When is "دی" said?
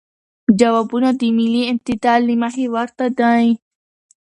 3.19-3.47